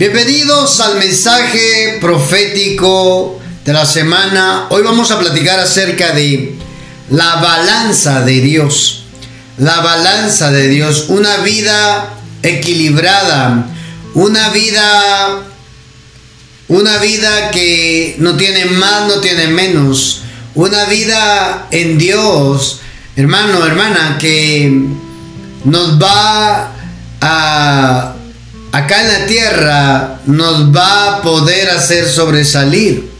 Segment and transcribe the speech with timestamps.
[0.00, 4.66] Bienvenidos al mensaje profético de la semana.
[4.70, 6.54] Hoy vamos a platicar acerca de
[7.10, 9.04] la balanza de Dios.
[9.58, 11.10] La balanza de Dios.
[11.10, 13.66] Una vida equilibrada.
[14.14, 15.42] Una vida...
[16.68, 20.22] Una vida que no tiene más, no tiene menos.
[20.54, 22.80] Una vida en Dios,
[23.16, 24.82] hermano, hermana, que
[25.64, 26.72] nos va
[27.20, 28.14] a
[28.72, 33.10] acá en la tierra nos va a poder hacer sobresalir.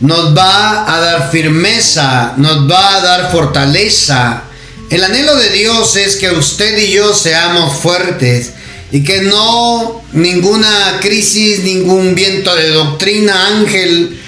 [0.00, 4.44] Nos va a dar firmeza, nos va a dar fortaleza.
[4.88, 8.52] El anhelo de Dios es que usted y yo seamos fuertes
[8.92, 14.18] y que no ninguna crisis, ningún viento de doctrina, ángel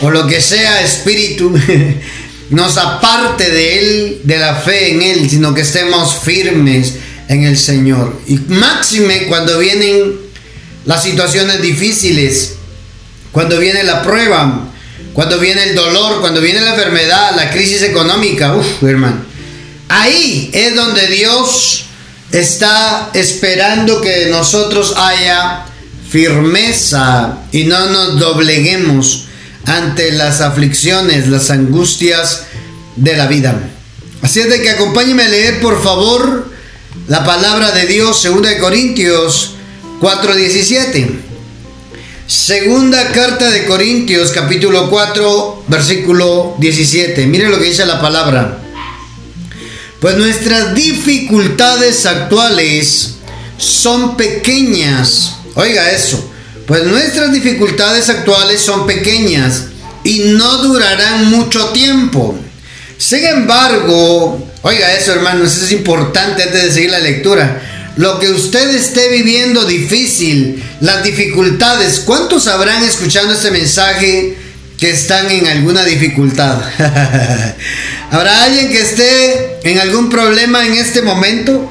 [0.00, 1.52] o lo que sea, espíritu,
[2.50, 6.94] nos aparte de Él, de la fe en Él, sino que estemos firmes
[7.32, 8.20] en el Señor.
[8.26, 10.20] Y máxime cuando vienen
[10.84, 12.54] las situaciones difíciles,
[13.32, 14.68] cuando viene la prueba,
[15.12, 19.24] cuando viene el dolor, cuando viene la enfermedad, la crisis económica, hermano.
[19.88, 21.84] Ahí es donde Dios
[22.30, 25.66] está esperando que nosotros haya
[26.08, 29.26] firmeza y no nos dobleguemos
[29.66, 32.44] ante las aflicciones, las angustias
[32.96, 33.58] de la vida.
[34.22, 36.51] Así es de que acompáñeme a leer, por favor,
[37.08, 39.54] la palabra de Dios, 2 Corintios
[40.00, 41.20] 4:17.
[42.26, 47.26] Segunda carta de Corintios, capítulo 4, versículo 17.
[47.26, 48.58] Mire lo que dice la palabra.
[50.00, 53.14] Pues nuestras dificultades actuales
[53.58, 55.34] son pequeñas.
[55.54, 56.28] Oiga eso.
[56.66, 59.64] Pues nuestras dificultades actuales son pequeñas
[60.04, 62.34] y no durarán mucho tiempo.
[62.98, 67.60] Sin embargo, Oiga eso, hermanos, eso es importante antes de seguir la lectura.
[67.96, 74.36] Lo que usted esté viviendo difícil, las dificultades, ¿cuántos habrán escuchando este mensaje
[74.78, 76.62] que están en alguna dificultad?
[78.10, 81.68] ¿Habrá alguien que esté en algún problema en este momento?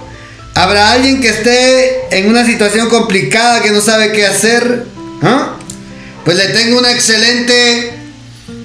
[0.53, 4.85] ¿Habrá alguien que esté en una situación complicada que no sabe qué hacer?
[5.22, 5.56] ¿Ah?
[6.25, 7.94] Pues le tengo una excelente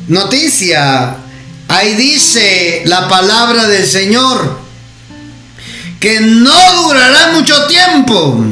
[0.08, 1.16] noticia.
[1.68, 4.58] Ahí dice la palabra del Señor
[5.98, 8.44] que no durará mucho tiempo.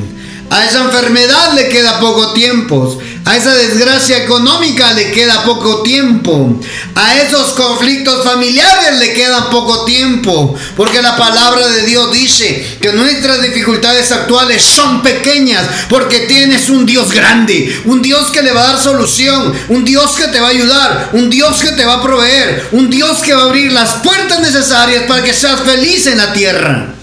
[0.51, 3.01] A esa enfermedad le queda poco tiempo.
[3.27, 6.61] A esa desgracia económica le queda poco tiempo.
[6.95, 10.55] A esos conflictos familiares le queda poco tiempo.
[10.77, 15.67] Porque la palabra de Dios dice que nuestras dificultades actuales son pequeñas.
[15.89, 17.75] Porque tienes un Dios grande.
[17.87, 19.55] Un Dios que le va a dar solución.
[19.71, 21.11] Un Dios que te va a ayudar.
[21.15, 22.69] Un Dios que te va a proveer.
[22.73, 26.35] Un Dios que va a abrir las puertas necesarias para que seas feliz en la
[26.35, 26.95] tierra.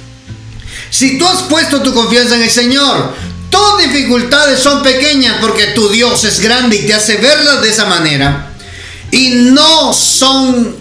[0.91, 3.30] Si tú has puesto tu confianza en el Señor,
[3.91, 8.51] dificultades son pequeñas porque tu Dios es grande y te hace verlas de esa manera.
[9.11, 10.75] Y no son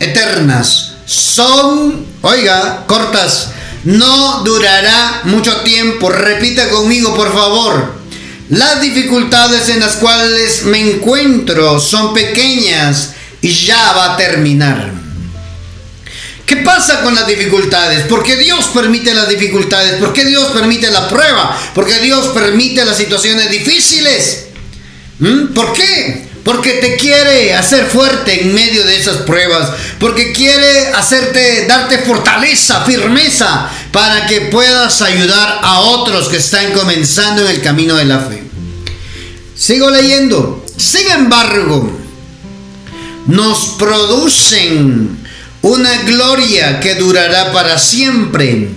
[0.00, 3.48] eternas, son, oiga, cortas.
[3.84, 6.08] No durará mucho tiempo.
[6.08, 8.00] Repita conmigo, por favor.
[8.48, 13.10] Las dificultades en las cuales me encuentro son pequeñas
[13.40, 15.01] y ya va a terminar.
[16.46, 18.02] ¿Qué pasa con las dificultades?
[18.06, 19.94] ¿Por qué Dios permite las dificultades?
[19.94, 21.58] ¿Por qué Dios permite la prueba?
[21.74, 24.46] ¿Por qué Dios permite las situaciones difíciles?
[25.18, 25.54] ¿Mm?
[25.54, 26.32] ¿Por qué?
[26.44, 29.70] Porque te quiere hacer fuerte en medio de esas pruebas.
[30.00, 37.42] Porque quiere hacerte, darte fortaleza, firmeza, para que puedas ayudar a otros que están comenzando
[37.42, 38.42] en el camino de la fe.
[39.54, 40.66] Sigo leyendo.
[40.76, 41.96] Sin embargo,
[43.28, 45.21] nos producen
[45.62, 48.68] una gloria que durará para siempre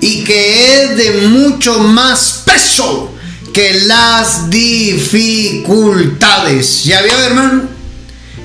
[0.00, 3.14] y que es de mucho más peso
[3.52, 6.84] que las dificultades.
[6.84, 7.64] ¿Ya vio, hermano?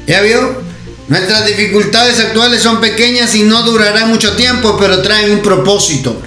[0.05, 0.65] ¿Ya vio?
[1.07, 6.21] Nuestras dificultades actuales son pequeñas y no durarán mucho tiempo, pero traen un propósito.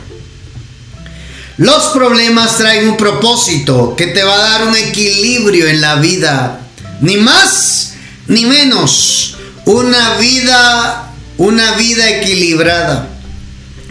[1.59, 6.61] Los problemas traen un propósito que te va a dar un equilibrio en la vida.
[7.01, 7.95] Ni más
[8.29, 9.37] ni menos.
[9.65, 11.08] Una vida
[11.39, 13.09] una vida equilibrada.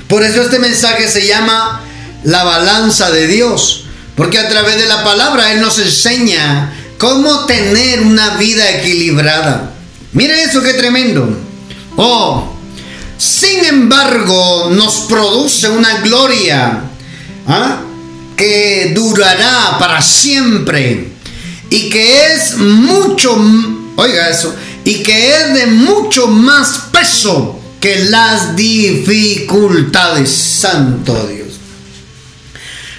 [0.07, 1.81] Por eso este mensaje se llama
[2.23, 3.85] la balanza de Dios,
[4.15, 9.73] porque a través de la palabra Él nos enseña cómo tener una vida equilibrada.
[10.13, 11.27] Mire eso qué tremendo.
[11.95, 12.53] Oh,
[13.17, 16.81] sin embargo, nos produce una gloria
[17.47, 17.81] ¿ah?
[18.35, 21.11] que durará para siempre
[21.69, 23.35] y que es mucho,
[23.95, 24.55] oiga eso,
[24.87, 30.31] y que es de mucho más peso que las dificultades.
[30.31, 31.47] Santo Dios.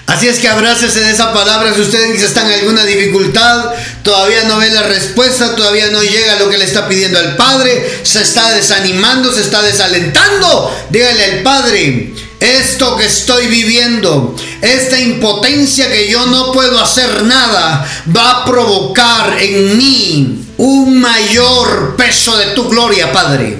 [0.05, 4.59] Así es que abrácese de esa palabra si ustedes están en alguna dificultad, todavía no
[4.59, 8.53] ve la respuesta, todavía no llega lo que le está pidiendo al Padre, se está
[8.53, 10.71] desanimando, se está desalentando.
[10.91, 17.91] Dígale al Padre, esto que estoy viviendo, esta impotencia que yo no puedo hacer nada,
[18.15, 23.57] va a provocar en mí un mayor peso de tu gloria, Padre.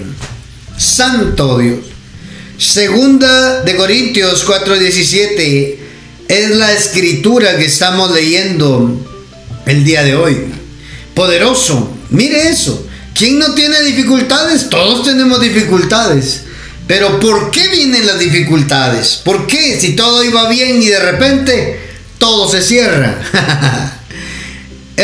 [0.77, 1.79] Santo Dios.
[2.59, 5.79] Segunda de Corintios 4:17
[6.29, 9.01] es la escritura que estamos leyendo
[9.67, 10.37] el día de hoy.
[11.15, 11.97] Poderoso.
[12.11, 12.85] Mire eso.
[13.15, 14.69] ¿Quién no tiene dificultades?
[14.69, 16.43] Todos tenemos dificultades.
[16.87, 19.21] Pero ¿por qué vienen las dificultades?
[19.25, 19.79] ¿Por qué?
[19.81, 21.81] Si todo iba bien y de repente
[22.19, 23.95] todo se cierra.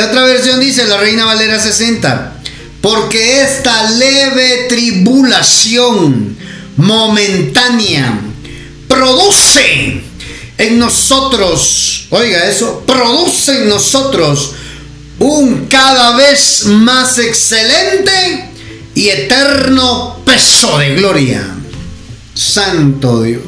[0.03, 2.33] Otra versión dice, la Reina Valera 60,
[2.81, 6.37] porque esta leve tribulación
[6.77, 8.21] momentánea
[8.89, 10.03] produce
[10.59, 14.53] en nosotros, oiga eso, produce en nosotros
[15.21, 18.51] un cada vez más excelente
[18.95, 21.55] y eterno peso de gloria.
[22.35, 23.43] Santo Dios.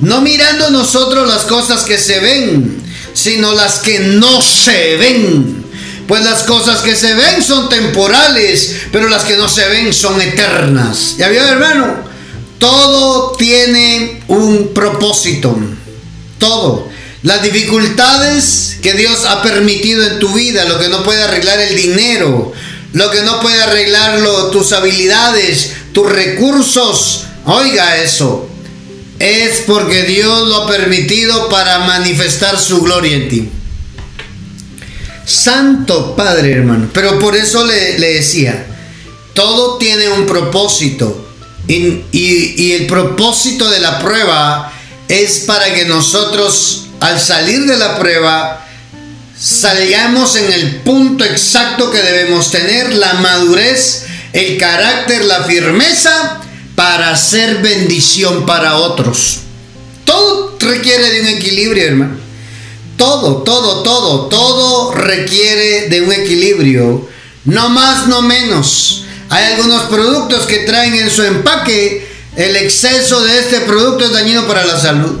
[0.00, 2.85] No mirando nosotros las cosas que se ven,
[3.16, 5.64] sino las que no se ven.
[6.06, 10.20] Pues las cosas que se ven son temporales, pero las que no se ven son
[10.20, 11.16] eternas.
[11.16, 11.96] ¿Ya vio, hermano?
[12.58, 15.58] Todo tiene un propósito.
[16.38, 16.88] Todo.
[17.22, 21.74] Las dificultades que Dios ha permitido en tu vida, lo que no puede arreglar el
[21.74, 22.52] dinero,
[22.92, 27.24] lo que no puede arreglarlo tus habilidades, tus recursos.
[27.46, 28.48] Oiga eso.
[29.18, 33.48] Es porque Dios lo ha permitido para manifestar su gloria en ti.
[35.24, 36.88] Santo Padre, hermano.
[36.92, 38.66] Pero por eso le, decía,
[39.34, 41.24] todo tiene un propósito.
[41.66, 44.72] Y, el propósito de la prueba
[45.08, 48.64] es para que nosotros al salir de la prueba
[49.38, 56.40] salgamos en el punto exacto que debemos tener, la madurez, el carácter, la firmeza
[56.76, 59.38] para hacer bendición para otros.
[60.04, 62.16] Todo requiere de un equilibrio, hermano.
[62.96, 67.08] Todo, todo, todo, todo requiere de un equilibrio.
[67.44, 69.04] No más, no menos.
[69.30, 72.06] Hay algunos productos que traen en su empaque
[72.36, 75.18] el exceso de este producto es dañino para la salud.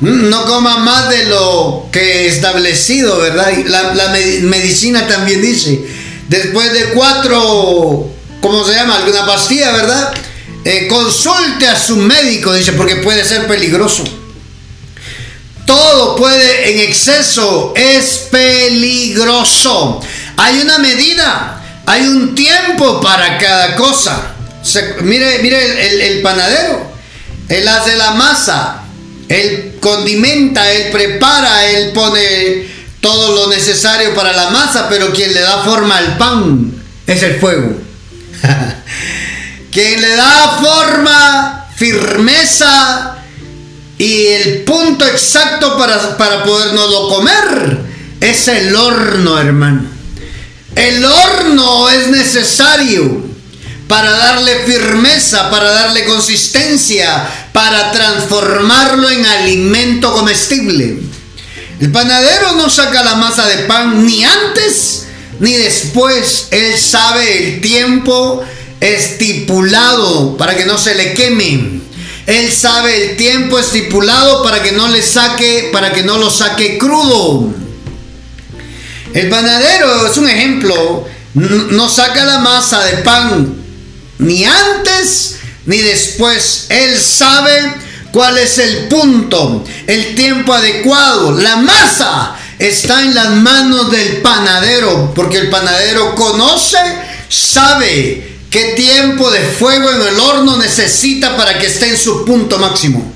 [0.00, 3.52] No coma más de lo que establecido, ¿verdad?
[3.66, 4.12] La
[4.42, 5.84] medicina también dice,
[6.28, 8.08] después de cuatro,
[8.40, 8.96] ¿cómo se llama?
[8.96, 10.12] Alguna pastilla, ¿verdad?
[10.70, 14.04] Eh, consulte a su médico, dice, porque puede ser peligroso.
[15.64, 19.98] Todo puede en exceso, es peligroso.
[20.36, 24.34] Hay una medida, hay un tiempo para cada cosa.
[25.00, 26.92] mire, mire el, panadero.
[27.48, 28.82] Él hace la masa.
[29.26, 32.68] Él condimenta, él prepara, él pone
[33.00, 36.74] todo lo necesario para la masa, pero quien le da forma al pan
[37.06, 37.74] es el fuego.
[39.70, 43.16] quien le da forma, firmeza
[43.98, 47.78] y el punto exacto para, para podernoslo comer
[48.20, 49.82] es el horno, hermano.
[50.74, 53.26] El horno es necesario
[53.88, 60.98] para darle firmeza, para darle consistencia, para transformarlo en alimento comestible.
[61.80, 65.06] El panadero no saca la masa de pan ni antes
[65.40, 66.48] ni después.
[66.50, 68.44] Él sabe el tiempo
[68.80, 71.80] estipulado para que no se le queme.
[72.26, 76.76] Él sabe el tiempo estipulado para que no le saque, para que no lo saque
[76.76, 77.54] crudo.
[79.14, 83.54] El panadero es un ejemplo, no saca la masa de pan
[84.18, 86.66] ni antes ni después.
[86.68, 87.74] Él sabe
[88.12, 91.32] cuál es el punto, el tiempo adecuado.
[91.32, 96.78] La masa está en las manos del panadero, porque el panadero conoce,
[97.30, 102.58] sabe qué tiempo de fuego en el horno necesita para que esté en su punto
[102.58, 103.12] máximo.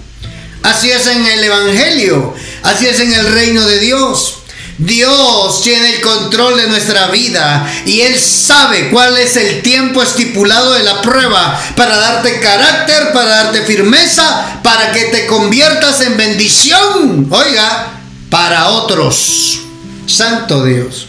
[0.62, 4.38] Así es en el Evangelio, así es en el reino de Dios.
[4.78, 10.72] Dios tiene el control de nuestra vida y Él sabe cuál es el tiempo estipulado
[10.72, 17.28] de la prueba para darte carácter, para darte firmeza, para que te conviertas en bendición,
[17.30, 19.60] oiga, para otros.
[20.06, 21.06] Santo Dios.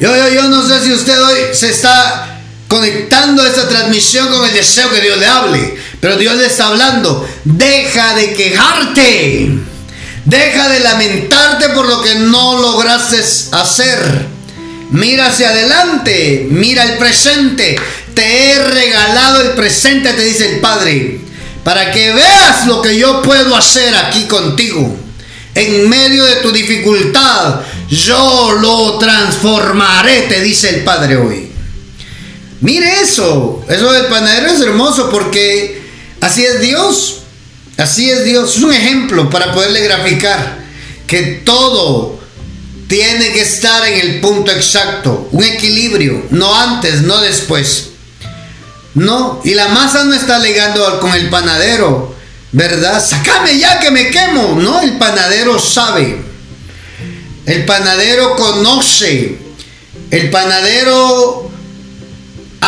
[0.00, 2.27] Yo, yo, yo no sé si usted hoy se está
[2.68, 6.68] conectando a esta transmisión con el deseo que Dios le hable, pero Dios le está
[6.68, 7.26] hablando.
[7.44, 9.50] Deja de quejarte.
[10.26, 13.18] Deja de lamentarte por lo que no lograste
[13.52, 14.26] hacer.
[14.90, 17.76] Mira hacia adelante, mira el presente.
[18.14, 21.20] Te he regalado el presente, te dice el Padre,
[21.64, 24.96] para que veas lo que yo puedo hacer aquí contigo.
[25.54, 31.47] en medio de tu dificultad, yo lo transformaré, te dice el Padre hoy.
[32.60, 35.80] Mire eso, eso del panadero es hermoso porque
[36.20, 37.20] así es Dios,
[37.76, 38.56] así es Dios.
[38.56, 40.58] Es un ejemplo para poderle graficar
[41.06, 42.18] que todo
[42.88, 47.90] tiene que estar en el punto exacto, un equilibrio, no antes, no después.
[48.94, 52.14] No, y la masa no está legando con el panadero,
[52.50, 53.04] ¿verdad?
[53.04, 54.58] Sácame ya que me quemo.
[54.60, 56.20] No, el panadero sabe.
[57.46, 59.38] El panadero conoce.
[60.10, 61.47] El panadero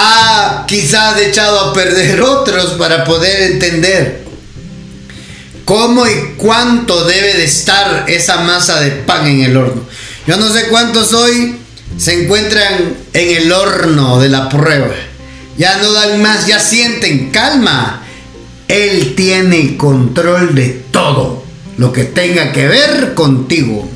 [0.01, 4.25] ha echado a perder otros para poder entender
[5.65, 9.83] cómo y cuánto debe de estar esa masa de pan en el horno.
[10.27, 11.57] Yo no sé cuántos hoy
[11.97, 14.89] se encuentran en el horno de la prueba.
[15.57, 18.03] Ya no dan más, ya sienten calma.
[18.69, 21.45] Él tiene control de todo
[21.77, 23.89] lo que tenga que ver contigo.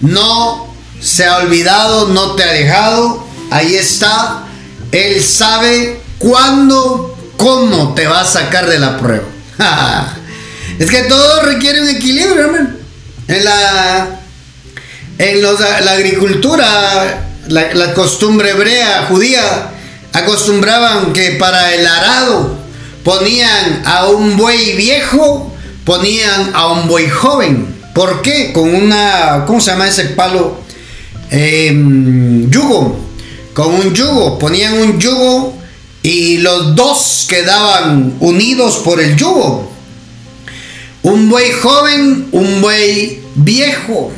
[0.00, 3.26] No se ha olvidado, no te ha dejado.
[3.50, 4.43] Ahí está.
[4.94, 9.24] Él sabe cuándo, cómo te va a sacar de la prueba.
[10.78, 12.70] es que todo requiere un equilibrio, hermano.
[13.26, 14.20] En la,
[15.18, 19.72] en la agricultura, la, la costumbre hebrea, judía,
[20.12, 22.56] acostumbraban que para el arado
[23.02, 25.52] ponían a un buey viejo,
[25.84, 27.66] ponían a un buey joven.
[27.92, 28.52] ¿Por qué?
[28.52, 30.60] Con una, ¿cómo se llama ese palo?
[31.30, 33.04] Em, yugo.
[33.54, 34.38] Con un yugo.
[34.38, 35.56] Ponían un yugo
[36.02, 39.72] y los dos quedaban unidos por el yugo.
[41.02, 44.12] Un buey joven, un buey viejo.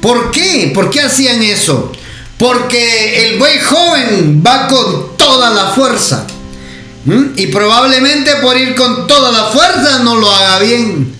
[0.00, 0.72] ¿Por qué?
[0.74, 1.92] ¿Por qué hacían eso?
[2.38, 6.26] Porque el buey joven va con toda la fuerza.
[7.36, 11.14] Y probablemente por ir con toda la fuerza no lo haga bien.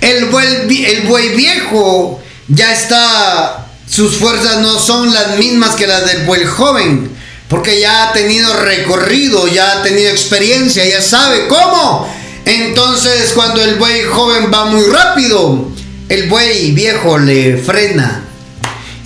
[0.00, 6.44] El buey, viejo ya está, sus fuerzas no son las mismas que las del buey
[6.44, 7.16] joven.
[7.48, 12.14] Porque ya ha tenido recorrido, ya ha tenido experiencia, ya sabe cómo.
[12.44, 15.68] Entonces cuando el buey joven va muy rápido,
[16.08, 18.28] el buey viejo le frena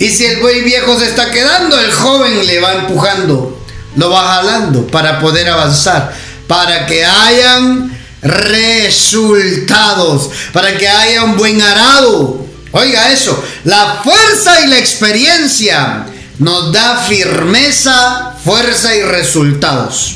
[0.03, 3.57] y si el buey viejo se está quedando, el joven le va empujando,
[3.95, 6.13] lo va jalando para poder avanzar,
[6.45, 12.42] para que hayan resultados, para que haya un buen arado.
[12.73, 16.05] Oiga eso, la fuerza y la experiencia
[16.39, 20.15] nos da firmeza, fuerza y resultados.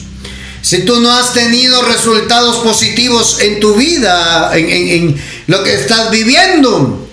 [0.61, 5.15] Si tú no has tenido resultados positivos en tu vida, en,
[5.47, 7.07] lo que estás viviendo,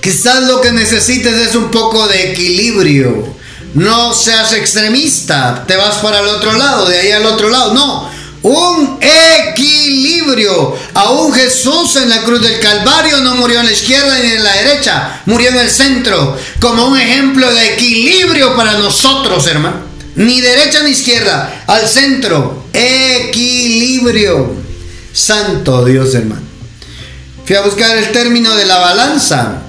[0.00, 3.36] Quizás lo que necesites es un poco de equilibrio.
[3.74, 7.74] No seas extremista, te vas para el otro lado, de ahí al otro lado.
[7.74, 8.10] No,
[8.42, 10.76] un equilibrio.
[10.94, 14.52] Aún Jesús en la cruz del Calvario no murió en la izquierda ni en la
[14.52, 19.90] derecha, murió en el centro, como un ejemplo de equilibrio para nosotros, hermano.
[20.16, 22.64] Ni derecha ni izquierda, al centro.
[22.72, 24.54] Equilibrio.
[25.12, 26.42] Santo Dios, hermano.
[27.44, 29.62] Fui a buscar el término de la balanza.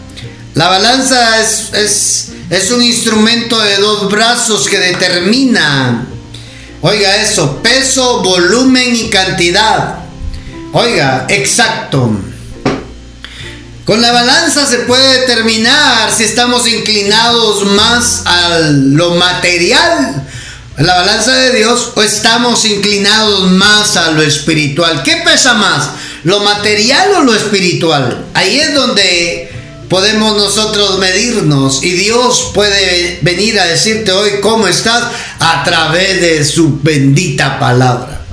[0.53, 6.07] La balanza es, es, un instrumento de dos brazos que determina,
[6.81, 9.99] oiga eso, peso, volumen y cantidad.
[10.73, 12.11] Oiga, exacto.
[13.85, 20.27] Con la balanza se puede determinar si estamos inclinados más a lo material,
[20.77, 25.03] la balanza de Dios, o estamos inclinados más a lo espiritual.
[25.03, 25.89] ¿Qué pesa más?
[26.23, 28.25] ¿Lo material o lo espiritual?
[28.33, 29.50] Ahí es donde
[29.91, 35.03] podemos nosotros medirnos y Dios puede venir a decirte hoy cómo estás
[35.37, 38.25] a través de su bendita palabra.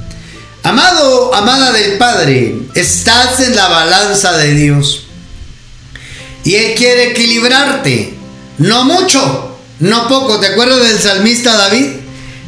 [0.63, 5.07] Amado, amada del Padre, estás en la balanza de Dios
[6.45, 8.15] y Él quiere equilibrarte,
[8.59, 10.39] no mucho, no poco.
[10.39, 11.87] ¿Te acuerdas del salmista David?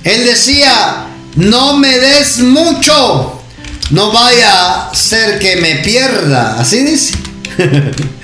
[0.04, 3.42] Él decía, no me des mucho,
[3.90, 7.14] no vaya a ser que me pierda, así dice.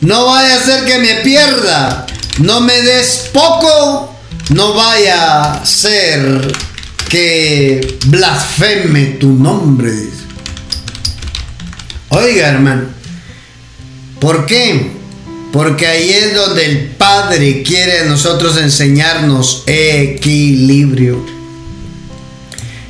[0.00, 2.06] No vaya a ser que me pierda.
[2.38, 4.14] No me des poco.
[4.50, 6.56] No vaya a ser
[7.08, 9.92] que blasfeme tu nombre.
[12.08, 12.88] Oiga, hermano.
[14.18, 14.90] ¿Por qué?
[15.52, 21.24] Porque ahí es donde el Padre quiere a nosotros enseñarnos equilibrio.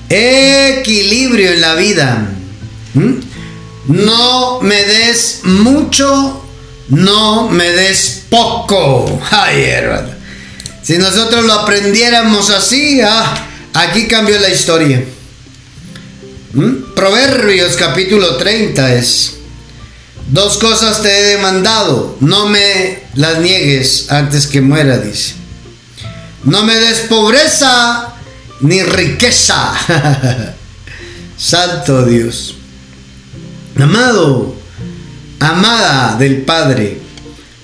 [0.08, 2.30] Equilibrio en la vida.
[2.94, 3.14] ¿Mm?
[3.88, 6.39] No me des mucho
[6.90, 9.20] no me des poco.
[9.30, 9.66] Ay,
[10.82, 15.04] Si nosotros lo aprendiéramos así, ah, aquí cambió la historia.
[16.52, 16.94] ¿Mm?
[16.94, 19.34] Proverbios capítulo 30 es.
[20.28, 25.34] Dos cosas te he demandado, no me las niegues antes que muera, dice.
[26.44, 28.14] No me des pobreza
[28.60, 29.74] ni riqueza.
[31.36, 32.54] Santo Dios.
[33.76, 34.59] Amado,
[35.40, 36.98] amada del Padre,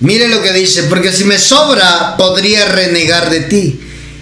[0.01, 3.79] mire lo que dice, porque si me sobra, podría renegar de ti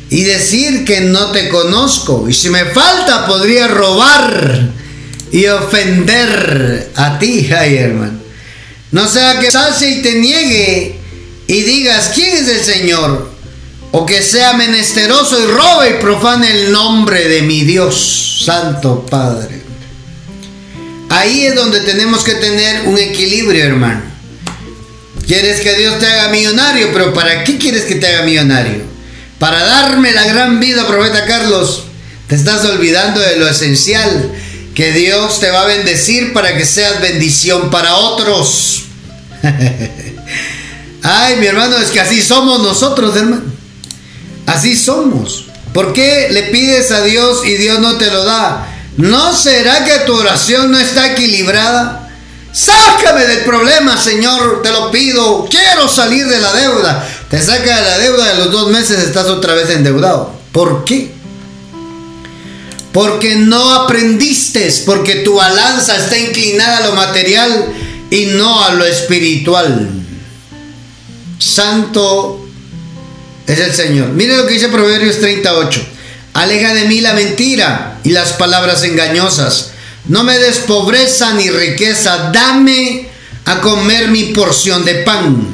[0.09, 2.29] y decir que no te conozco.
[2.29, 4.69] Y si me falta, podría robar
[5.31, 8.19] y ofender a ti, ay hermano.
[8.91, 10.95] No sea que sacie y te niegue
[11.47, 13.31] y digas, ¿quién es el Señor?
[13.91, 19.64] O que sea menesteroso y robe y profane el nombre de mi Dios, Santo Padre.
[21.15, 24.01] Ahí es donde tenemos que tener un equilibrio, hermano.
[25.25, 28.83] Quieres que Dios te haga millonario, pero ¿para qué quieres que te haga millonario?
[29.39, 31.85] Para darme la gran vida, profeta Carlos.
[32.27, 34.29] Te estás olvidando de lo esencial,
[34.75, 38.83] que Dios te va a bendecir para que seas bendición para otros.
[41.01, 43.43] Ay, mi hermano, es que así somos nosotros, hermano.
[44.47, 45.45] Así somos.
[45.73, 48.74] ¿Por qué le pides a Dios y Dios no te lo da?
[48.97, 52.09] ¿No será que tu oración no está equilibrada?
[52.53, 55.45] Sácame del problema, Señor, te lo pido.
[55.49, 57.05] Quiero salir de la deuda.
[57.29, 60.31] Te saca de la deuda de los dos meses, estás otra vez endeudado.
[60.53, 61.11] ¿Por qué?
[62.93, 67.73] Porque no aprendiste, porque tu balanza está inclinada a lo material
[68.09, 69.89] y no a lo espiritual.
[71.37, 72.47] Santo
[73.45, 74.09] es el Señor.
[74.09, 75.94] Mire lo que dice Proverbios 38.
[76.35, 79.71] Aleja de mí la mentira y las palabras engañosas.
[80.09, 82.29] No me des pobreza ni riqueza.
[82.33, 83.07] Dame
[83.45, 85.47] a comer mi porción de pan.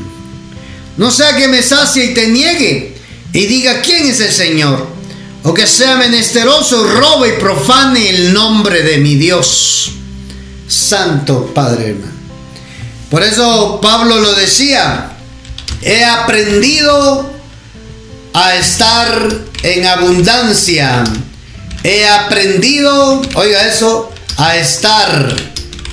[0.98, 2.96] No sea que me sacie y te niegue
[3.32, 4.88] y diga quién es el Señor.
[5.44, 9.92] O que sea menesteroso, robe y profane el nombre de mi Dios.
[10.68, 12.12] Santo Padre hermano.
[13.12, 15.12] Por eso Pablo lo decía.
[15.84, 17.31] He aprendido
[18.34, 19.32] a estar
[19.64, 21.04] en abundancia.
[21.84, 25.36] He aprendido, oiga eso, a estar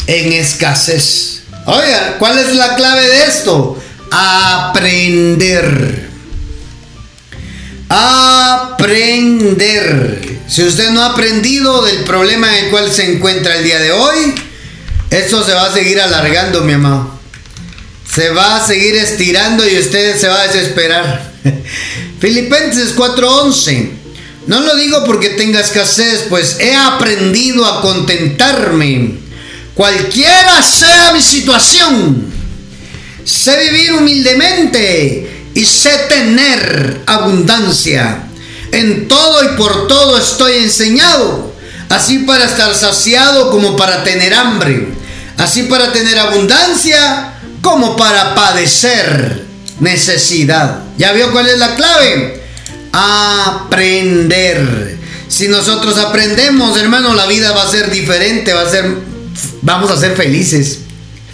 [0.07, 1.43] en escasez.
[1.67, 3.79] Oiga, ¿cuál es la clave de esto?
[4.11, 6.09] Aprender.
[8.79, 9.39] Aprender.
[10.49, 13.93] Si usted no ha aprendido del problema en el cual se encuentra el día de
[13.93, 14.35] hoy,
[15.11, 17.19] esto se va a seguir alargando, mi amado.
[18.11, 21.33] Se va a seguir estirando y usted se va a desesperar.
[22.21, 23.91] Filipenses 4:11.
[24.47, 29.19] No lo digo porque tenga escasez, pues he aprendido a contentarme,
[29.75, 32.27] cualquiera sea mi situación.
[33.25, 38.25] Sé vivir humildemente y sé tener abundancia.
[38.73, 41.53] En todo y por todo estoy enseñado,
[41.91, 44.89] así para estar saciado como para tener hambre,
[45.37, 49.48] así para tener abundancia como para padecer
[49.81, 50.83] necesidad.
[50.97, 52.43] ¿Ya vio cuál es la clave?
[52.93, 54.97] Aprender.
[55.29, 58.87] Si nosotros aprendemos, hermano, la vida va a ser diferente, va a ser,
[59.63, 60.81] vamos a ser felices.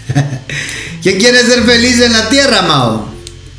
[1.02, 3.09] ¿Quién quiere ser feliz en la tierra, amado?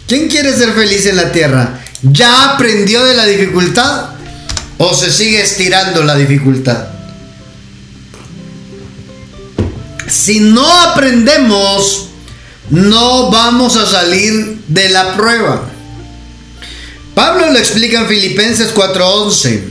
[0.08, 1.80] ¿Quién quiere ser feliz en la tierra?
[2.02, 4.10] ¿Ya aprendió de la dificultad
[4.78, 6.88] o se sigue estirando la dificultad?
[10.08, 12.10] Si no aprendemos,
[12.70, 15.70] no vamos a salir de la prueba.
[17.14, 19.62] Pablo lo explica en Filipenses 4:11.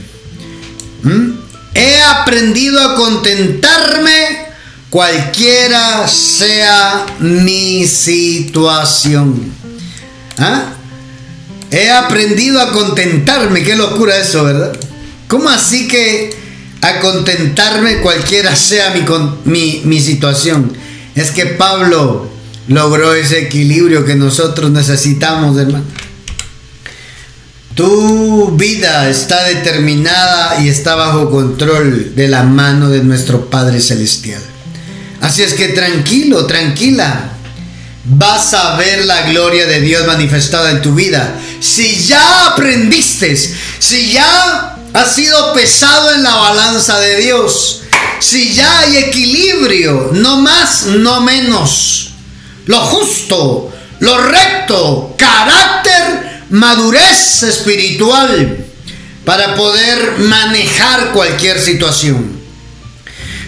[1.03, 1.31] ¿Mm?
[1.75, 4.45] He aprendido a contentarme
[4.89, 9.53] cualquiera sea mi situación.
[10.37, 10.73] ¿Ah?
[11.69, 13.63] He aprendido a contentarme.
[13.63, 14.75] Qué locura eso, ¿verdad?
[15.27, 16.35] ¿Cómo así que
[16.81, 19.03] a contentarme cualquiera sea mi,
[19.43, 20.75] mi, mi situación?
[21.13, 22.34] Es que Pablo
[22.67, 25.85] logró ese equilibrio que nosotros necesitamos, hermano.
[27.75, 34.41] Tu vida está determinada y está bajo control de la mano de nuestro Padre Celestial.
[35.19, 37.31] Así es que tranquilo, tranquila.
[38.05, 41.37] Vas a ver la gloria de Dios manifestada en tu vida.
[41.59, 47.81] Si ya aprendiste, si ya has sido pesado en la balanza de Dios,
[48.19, 52.04] si ya hay equilibrio, no más, no menos.
[52.65, 58.65] Lo justo, lo recto, carácter madurez espiritual
[59.23, 62.39] para poder manejar cualquier situación.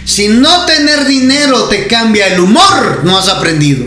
[0.04, 3.86] Si no tener dinero te cambia el humor, no has aprendido.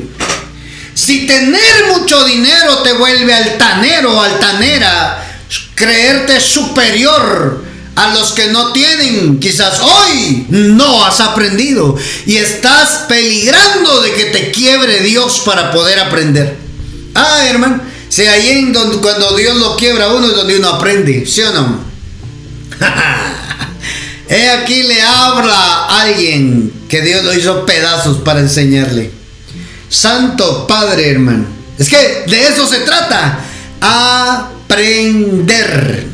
[0.93, 5.25] Si tener mucho dinero te vuelve altanero, altanera,
[5.75, 7.70] creerte superior
[8.01, 9.39] a los que no tienen.
[9.39, 15.99] Quizás hoy no has aprendido y estás peligrando de que te quiebre Dios para poder
[15.99, 16.57] aprender.
[17.13, 21.25] Ah, hermano, si ahí en donde, cuando Dios lo quiebra uno es donde uno aprende,
[21.25, 21.91] ¿sí o no?
[24.29, 29.11] He aquí le habla a alguien que Dios lo hizo pedazos para enseñarle.
[29.89, 31.45] Santo Padre, hermano.
[31.77, 33.39] Es que de eso se trata.
[33.81, 36.07] Aprender.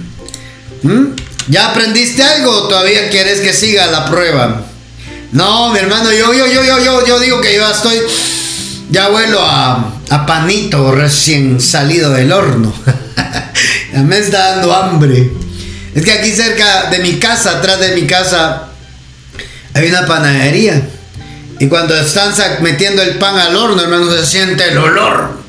[0.81, 1.26] ¿Mm?
[1.47, 4.65] ¿Ya aprendiste algo o todavía quieres que siga la prueba?
[5.31, 7.99] No, mi hermano, yo, yo, yo, yo, yo, yo digo que yo estoy.
[8.89, 12.73] Ya vuelo a, a panito recién salido del horno.
[13.93, 15.31] ya me está dando hambre.
[15.93, 18.67] Es que aquí cerca de mi casa, atrás de mi casa,
[19.73, 20.81] hay una panadería.
[21.59, 25.41] Y cuando están metiendo el pan al horno, hermano, se siente el olor.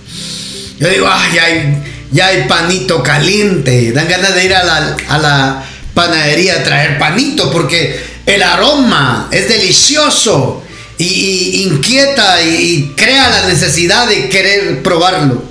[0.78, 1.82] Yo digo, ay, ya hay,
[2.12, 3.92] ya hay panito caliente.
[3.92, 5.64] Dan ganas de ir a la,
[5.98, 10.62] panadería traer panito porque el aroma es delicioso
[10.96, 15.42] y, inquieta y, crea la necesidad de querer probarlo.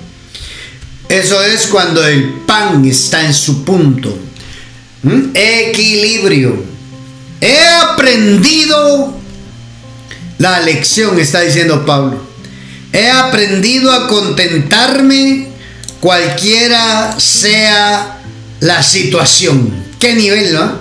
[1.10, 4.18] Eso es cuando el pan está en su punto.
[5.04, 5.32] ¿Mm?
[5.34, 6.64] Equilibrio.
[7.42, 7.60] He
[7.92, 9.18] aprendido
[10.38, 12.26] la lección, está diciendo Pablo.
[12.94, 15.50] He aprendido a contentarme
[16.00, 18.22] cualquiera sea
[18.62, 19.87] la situación.
[20.00, 20.72] ¿Qué nivel, no?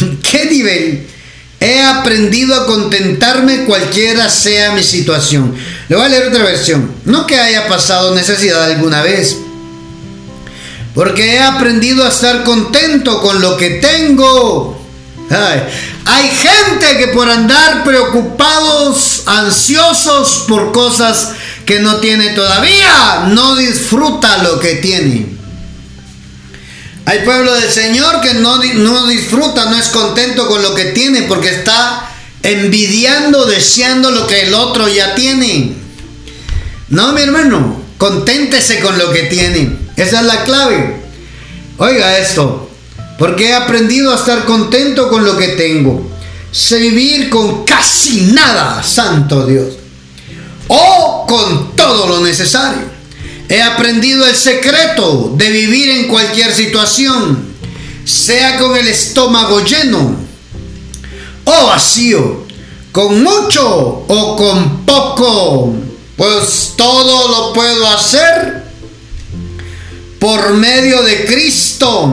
[0.30, 1.06] ¿Qué nivel?
[1.60, 5.54] He aprendido a contentarme cualquiera sea mi situación.
[5.88, 6.92] Le voy a leer otra versión.
[7.04, 9.38] No que haya pasado necesidad alguna vez
[10.98, 14.84] porque he aprendido a estar contento con lo que tengo.
[15.30, 24.42] hay gente que por andar preocupados, ansiosos por cosas que no tiene todavía, no disfruta
[24.42, 25.37] lo que tiene.
[27.08, 31.22] Hay pueblo del Señor que no, no disfruta, no es contento con lo que tiene
[31.22, 32.06] porque está
[32.42, 35.72] envidiando, deseando lo que el otro ya tiene.
[36.90, 39.78] No, mi hermano, conténtese con lo que tiene.
[39.96, 41.00] Esa es la clave.
[41.78, 42.70] Oiga esto,
[43.18, 46.06] porque he aprendido a estar contento con lo que tengo.
[46.52, 49.76] Sé vivir con casi nada, santo Dios.
[50.66, 52.97] O con todo lo necesario.
[53.48, 57.54] He aprendido el secreto de vivir en cualquier situación,
[58.04, 60.16] sea con el estómago lleno
[61.44, 62.46] o vacío,
[62.92, 65.74] con mucho o con poco,
[66.16, 68.64] pues todo lo puedo hacer
[70.18, 72.12] por medio de Cristo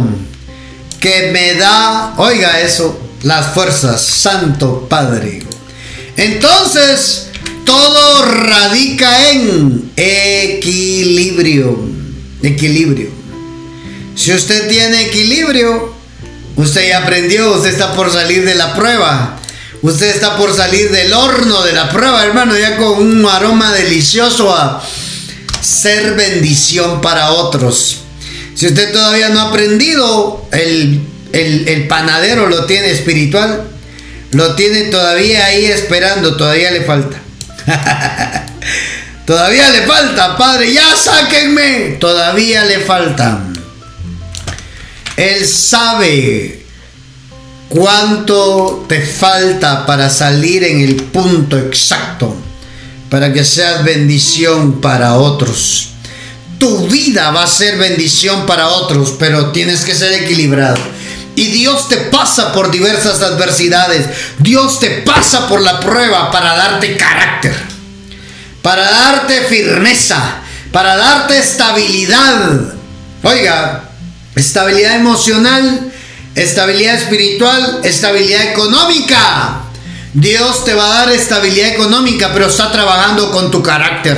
[1.00, 5.43] que me da, oiga eso, las fuerzas, Santo Padre.
[6.15, 7.25] Entonces,
[7.65, 11.78] todo radica en equilibrio.
[12.41, 13.10] Equilibrio.
[14.15, 15.93] Si usted tiene equilibrio,
[16.56, 19.39] usted ya aprendió, usted está por salir de la prueba.
[19.82, 24.56] Usted está por salir del horno de la prueba, hermano, ya con un aroma delicioso
[24.56, 24.82] a
[25.62, 27.97] ser bendición para otros.
[28.56, 31.01] Si usted todavía no ha aprendido, el,
[31.34, 33.67] el, panadero lo tiene espiritual,
[34.32, 37.21] lo tiene todavía ahí esperando, todavía le falta.
[39.25, 43.39] todavía le falta, Padre, ya sáquenme, todavía le falta.
[45.17, 46.65] Él sabe
[47.69, 52.36] cuánto te falta para salir en el punto exacto
[53.10, 55.89] para que seas bendición para otros.
[56.58, 60.78] Tu vida va a ser bendición para otros, pero tienes que ser equilibrado.
[61.36, 64.08] Y Dios te pasa por diversas adversidades.
[64.39, 67.56] Dios te pasa por la prueba para darte carácter,
[68.62, 70.38] para darte firmeza,
[70.71, 72.74] para darte estabilidad.
[73.24, 73.89] Oiga,
[74.36, 75.91] estabilidad emocional,
[76.36, 79.62] estabilidad espiritual, estabilidad económica.
[80.13, 84.17] Dios te va a dar estabilidad económica, pero está trabajando con tu carácter.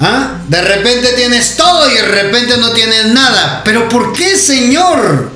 [0.00, 0.42] ¿Ah?
[0.46, 3.62] De repente tienes todo y de repente no tienes nada.
[3.64, 5.35] Pero ¿por qué, Señor?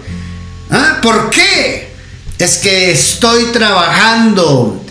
[0.70, 1.00] ¿Ah?
[1.02, 1.90] ¿Por qué?
[2.38, 4.82] Es que estoy trabajando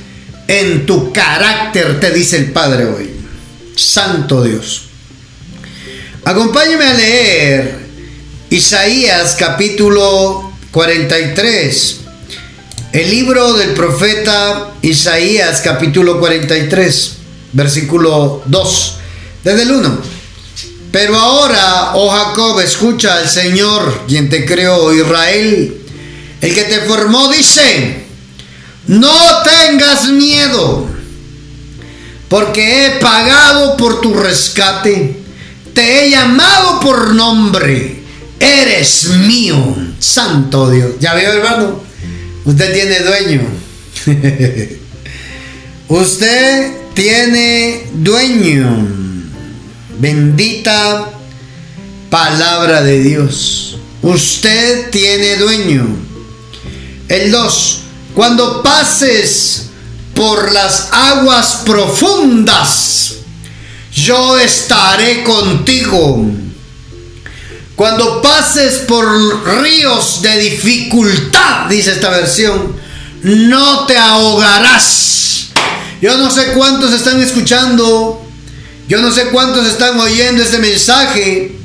[0.48, 3.12] en tu carácter, te dice el Padre hoy.
[3.76, 4.84] Santo Dios.
[6.26, 7.80] Acompáñeme a leer
[8.50, 12.00] Isaías capítulo 43.
[12.92, 17.18] El libro del profeta Isaías capítulo 43,
[17.54, 18.98] versículo 2,
[19.44, 20.19] desde el 1.
[20.92, 25.78] Pero ahora, oh Jacob, escucha al Señor, quien te creó, Israel,
[26.42, 28.06] el que te formó, dice,
[28.88, 30.88] no tengas miedo,
[32.28, 35.18] porque he pagado por tu rescate,
[35.76, 38.00] te he llamado por nombre,
[38.40, 40.94] eres mío, santo Dios.
[41.00, 41.84] ¿Ya vio, hermano?
[42.46, 43.42] Usted tiene dueño.
[45.88, 48.99] Usted tiene dueño.
[50.00, 51.12] Bendita
[52.10, 53.78] palabra de Dios.
[54.02, 55.88] Usted tiene dueño.
[57.10, 57.82] El 2.
[58.16, 59.66] Cuando pases
[60.16, 63.16] por las aguas profundas,
[63.94, 66.26] yo estaré contigo.
[67.76, 69.06] Cuando pases por
[69.62, 72.74] ríos de dificultad, dice esta versión,
[73.22, 75.50] no te ahogarás.
[76.02, 78.29] Yo no sé cuántos están escuchando,
[78.90, 81.56] yo no sé cuántos están oyendo este mensaje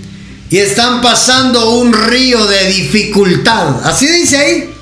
[0.51, 3.85] y están pasando un río de dificultad.
[3.85, 4.75] Así dice ahí.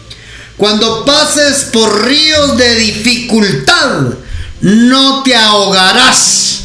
[0.57, 4.15] Cuando pases por ríos de dificultad,
[4.61, 6.65] no te ahogarás.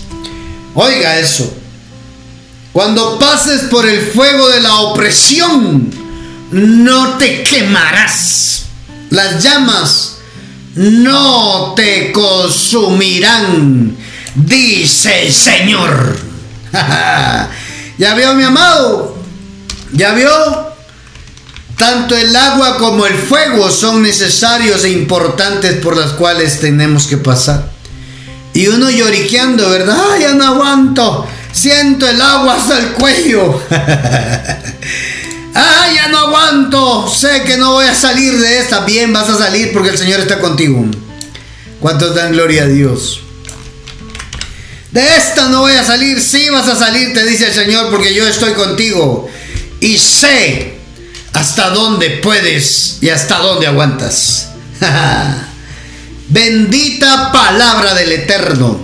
[0.74, 1.54] Oiga eso.
[2.74, 5.92] Cuando pases por el fuego de la opresión,
[6.52, 8.64] no te quemarás.
[9.12, 10.18] Las llamas
[10.78, 13.98] no te consumirán,
[14.38, 16.16] dice el Señor.
[17.98, 19.18] ¿Ya vio mi amado?
[19.94, 20.30] ¿Ya vio?
[21.78, 27.18] Tanto el agua como el fuego son necesarios e importantes por las cuales tenemos que
[27.18, 27.72] pasar.
[28.54, 29.98] Y uno lloriqueando, ¿verdad?
[30.12, 31.28] ¡Ay, ya no aguanto!
[31.52, 33.62] Siento el agua hasta el cuello.
[35.54, 37.08] ¡Ay, ya no aguanto!
[37.08, 38.80] Sé que no voy a salir de esta.
[38.82, 40.84] Bien, vas a salir porque el Señor está contigo.
[41.80, 43.27] ¿Cuántos dan gloria a Dios?
[44.92, 46.22] De esta no voy a salir.
[46.22, 49.30] Sí vas a salir, te dice el Señor, porque yo estoy contigo.
[49.80, 50.78] Y sé
[51.34, 54.50] hasta dónde puedes y hasta dónde aguantas.
[56.30, 58.80] Bendita palabra del Eterno,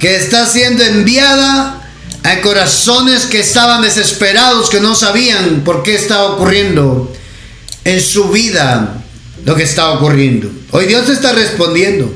[0.00, 1.80] que está siendo enviada
[2.22, 7.12] a corazones que estaban desesperados, que no sabían por qué estaba ocurriendo
[7.84, 9.02] en su vida
[9.44, 10.50] lo que estaba ocurriendo.
[10.70, 12.12] Hoy Dios está respondiendo.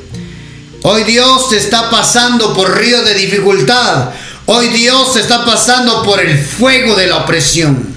[0.81, 4.11] Hoy Dios está pasando por ríos de dificultad.
[4.45, 7.93] Hoy Dios está pasando por el fuego de la opresión.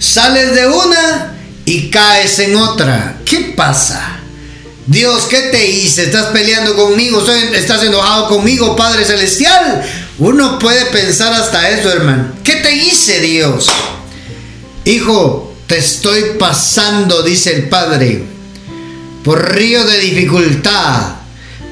[0.00, 3.18] Sales de una y caes en otra.
[3.24, 4.18] ¿Qué pasa?
[4.86, 6.02] Dios, ¿qué te hice?
[6.04, 7.24] ¿Estás peleando conmigo?
[7.54, 9.82] ¿Estás enojado conmigo, Padre Celestial?
[10.18, 12.32] Uno puede pensar hasta eso, hermano.
[12.42, 13.66] ¿Qué te hice, Dios?
[14.84, 18.24] Hijo, te estoy pasando, dice el Padre,
[19.22, 21.23] por río de dificultad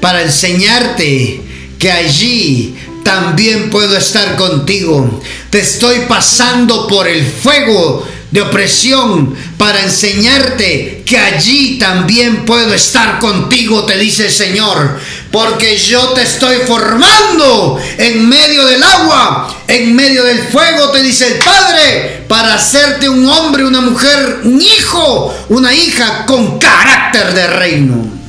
[0.03, 1.39] para enseñarte
[1.79, 5.21] que allí también puedo estar contigo.
[5.49, 13.19] Te estoy pasando por el fuego de opresión para enseñarte que allí también puedo estar
[13.19, 14.99] contigo, te dice el Señor.
[15.31, 21.27] Porque yo te estoy formando en medio del agua, en medio del fuego, te dice
[21.27, 27.47] el Padre, para hacerte un hombre, una mujer, un hijo, una hija con carácter de
[27.47, 28.22] reino.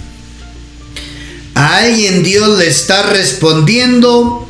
[1.54, 4.48] A alguien Dios le está respondiendo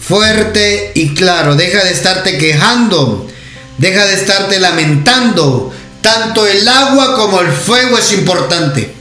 [0.00, 1.54] fuerte y claro.
[1.54, 3.28] Deja de estarte quejando
[3.78, 5.74] Deja de estarte lamentando.
[6.00, 8.94] Tanto el agua como el fuego es importante.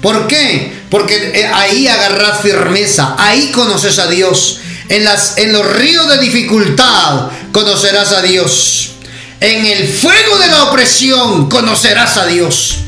[0.00, 0.72] ¿Por qué?
[0.88, 4.60] Porque eh, ahí agarras firmeza, ahí conoces a Dios.
[4.88, 8.92] En, las, en los ríos de dificultad conocerás a Dios.
[9.40, 12.78] En el fuego de la opresión conocerás a Dios.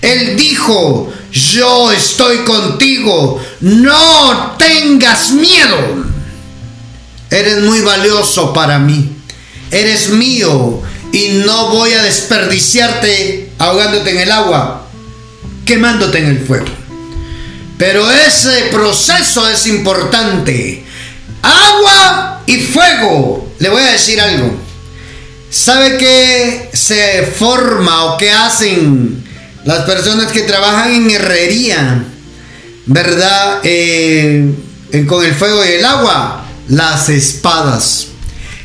[0.00, 6.04] Él dijo, yo estoy contigo, no tengas miedo.
[7.30, 9.14] Eres muy valioso para mí
[9.74, 14.86] eres mío y no voy a desperdiciarte ahogándote en el agua,
[15.64, 16.66] quemándote en el fuego.
[17.76, 20.84] Pero ese proceso es importante.
[21.42, 23.52] Agua y fuego.
[23.58, 24.56] Le voy a decir algo.
[25.50, 29.23] ¿Sabe qué se forma o qué hacen
[29.64, 32.04] las personas que trabajan en herrería?
[32.86, 33.60] ¿Verdad?
[33.64, 34.52] Eh,
[35.06, 36.46] con el fuego y el agua.
[36.68, 38.08] Las espadas.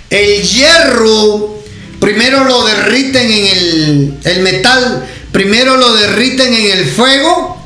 [0.10, 1.62] El hierro,
[2.00, 7.58] primero lo derriten en el, el metal, primero lo derriten en el fuego.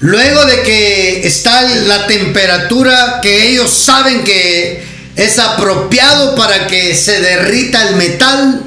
[0.00, 4.82] Luego de que está la temperatura que ellos saben que
[5.16, 8.62] es apropiado para que se derrita el metal,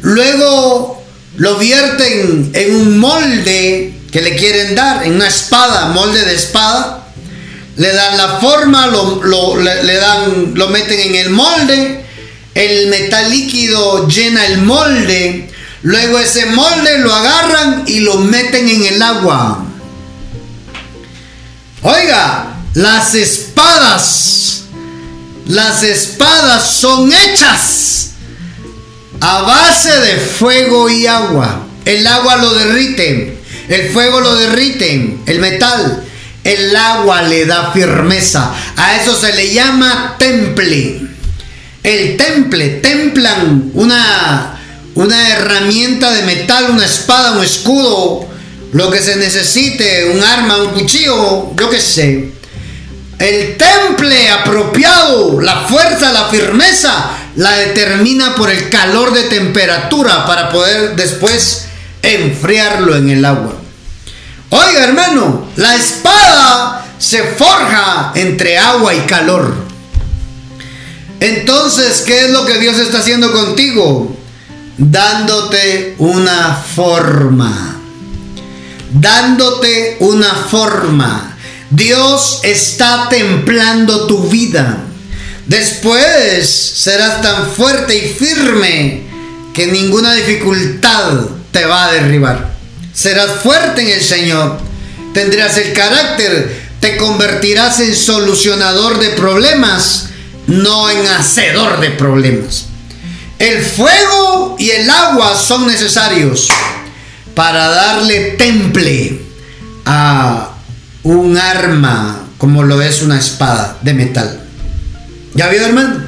[0.00, 0.99] luego
[1.40, 7.08] lo vierten en un molde que le quieren dar, en una espada, molde de espada,
[7.76, 12.04] le dan la forma, lo, le dan, lo meten en el molde,
[12.54, 15.50] el metal líquido llena el molde,
[15.80, 19.64] luego ese molde lo agarran y lo meten en el agua.
[21.80, 24.64] Oiga, las espadas,
[25.46, 28.09] las espadas son hechas
[29.20, 31.66] a base de fuego y agua.
[31.84, 36.04] El agua lo derrite, el fuego lo derrite, el metal.
[36.42, 38.54] El agua le da firmeza.
[38.76, 41.02] A eso se le llama temple.
[41.82, 44.58] El temple, templan una,
[44.94, 48.26] una herramienta de metal, una espada, un escudo,
[48.72, 52.32] lo que se necesite, un arma, un cuchillo, yo qué sé.
[53.20, 60.48] El temple apropiado, la fuerza, la firmeza, la determina por el calor de temperatura para
[60.48, 61.66] poder después
[62.02, 63.52] enfriarlo en el agua.
[64.48, 69.54] Oiga hermano, la espada se forja entre agua y calor.
[71.20, 74.16] Entonces, ¿qué es lo que Dios está haciendo contigo?
[74.78, 77.76] Dándote una forma.
[78.94, 81.29] Dándote una forma.
[81.70, 84.84] Dios está templando tu vida.
[85.46, 89.02] Después serás tan fuerte y firme
[89.54, 91.20] que ninguna dificultad
[91.52, 92.50] te va a derribar.
[92.92, 94.58] Serás fuerte en el Señor.
[95.14, 96.70] Tendrás el carácter.
[96.80, 100.08] Te convertirás en solucionador de problemas,
[100.46, 102.66] no en hacedor de problemas.
[103.38, 106.48] El fuego y el agua son necesarios
[107.34, 109.20] para darle temple
[109.84, 110.49] a
[111.02, 114.40] un arma como lo es una espada de metal.
[115.34, 116.02] ¿Ya vio, hermano?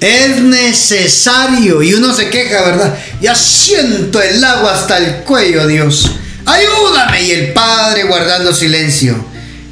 [0.00, 1.82] Es necesario.
[1.82, 2.98] Y uno se queja, ¿verdad?
[3.20, 6.10] Ya siento el agua hasta el cuello, Dios.
[6.44, 7.22] Ayúdame.
[7.22, 9.16] Y el padre guardando silencio.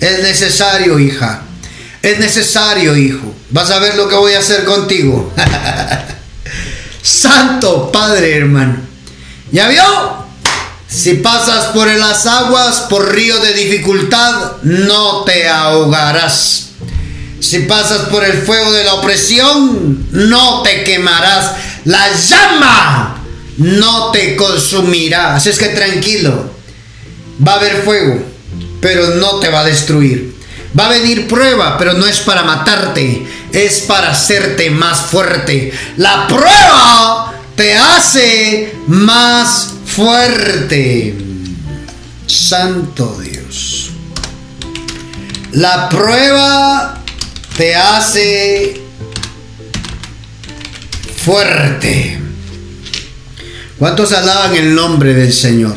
[0.01, 1.43] Es necesario, hija.
[2.01, 3.35] Es necesario, hijo.
[3.51, 5.33] Vas a ver lo que voy a hacer contigo.
[7.03, 8.77] Santo Padre, hermano.
[9.51, 10.22] ¿Ya vio?
[10.93, 16.69] Si pasas por las aguas, por río de dificultad, no te ahogarás.
[17.41, 21.53] Si pasas por el fuego de la opresión, no te quemarás.
[21.87, 23.25] La llama
[23.57, 25.37] no te consumirá.
[25.37, 26.51] Así es que tranquilo.
[27.47, 28.23] Va a haber fuego,
[28.83, 30.37] pero no te va a destruir.
[30.79, 35.73] Va a venir prueba, pero no es para matarte, es para hacerte más fuerte.
[35.97, 39.72] La prueba te hace más fuerte.
[42.27, 43.91] Santo Dios.
[45.53, 46.99] La prueba
[47.59, 48.81] te hace
[51.15, 52.19] fuerte.
[53.79, 55.77] ¿Cuántos alaban el nombre del Señor?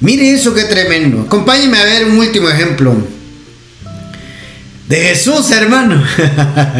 [0.00, 1.20] Mire eso que tremendo.
[1.26, 2.96] Acompáñeme a ver un último ejemplo.
[4.88, 6.02] De Jesús, hermano.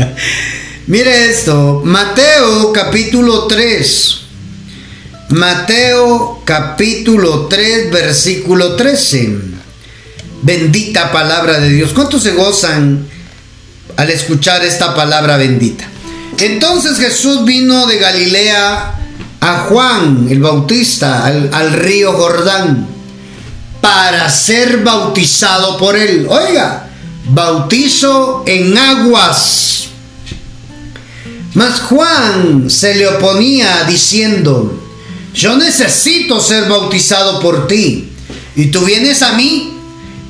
[0.86, 1.82] Mire esto.
[1.84, 4.23] Mateo capítulo 3.
[5.30, 9.38] Mateo capítulo 3 versículo 13.
[10.42, 11.92] Bendita palabra de Dios.
[11.92, 13.08] ¿Cuántos se gozan
[13.96, 15.84] al escuchar esta palabra bendita.
[16.38, 18.94] Entonces Jesús vino de Galilea
[19.40, 22.86] a Juan el Bautista, al, río Jordán,
[23.80, 26.26] para ser bautizado por él.
[26.28, 26.88] Oiga,
[27.28, 29.88] bautizo en aguas.
[31.54, 34.83] Mas Juan se le oponía diciendo,
[35.34, 38.12] yo necesito ser bautizado por ti,
[38.56, 39.72] y tú vienes a mí.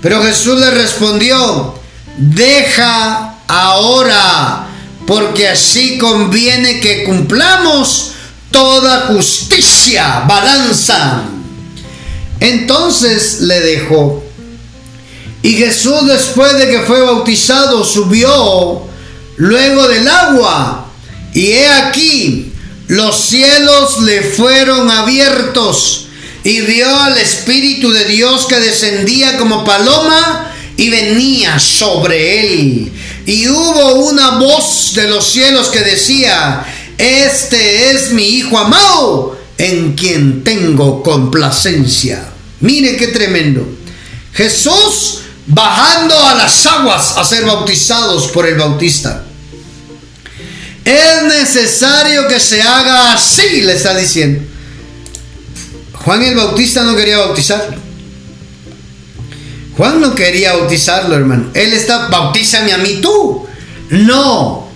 [0.00, 1.74] Pero Jesús le respondió,
[2.18, 4.66] deja ahora,
[5.06, 8.12] porque así conviene que cumplamos
[8.50, 11.22] toda justicia, balanza.
[12.40, 14.22] Entonces le dejó.
[15.42, 18.82] Y Jesús después de que fue bautizado subió
[19.36, 20.86] luego del agua.
[21.34, 22.53] Y he aquí,
[22.94, 26.06] los cielos le fueron abiertos
[26.44, 32.92] y vio al Espíritu de Dios que descendía como paloma y venía sobre él.
[33.26, 36.64] Y hubo una voz de los cielos que decía,
[36.96, 42.28] este es mi Hijo amado, en quien tengo complacencia.
[42.60, 43.66] Mire qué tremendo.
[44.34, 49.23] Jesús bajando a las aguas a ser bautizados por el Bautista.
[50.84, 54.42] Es necesario que se haga así, le está diciendo.
[56.04, 57.78] Juan el Bautista no quería bautizar.
[59.76, 61.50] Juan no quería bautizarlo, hermano.
[61.54, 63.46] Él está, bautízame a mí tú.
[63.90, 64.68] No,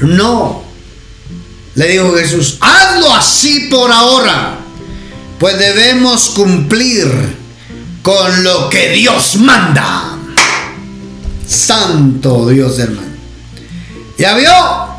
[0.00, 0.62] no.
[1.74, 4.58] Le dijo Jesús, hazlo así por ahora,
[5.40, 7.08] pues debemos cumplir
[8.02, 10.18] con lo que Dios manda.
[11.48, 13.08] Santo Dios, hermano.
[14.18, 14.93] ¿Ya vio?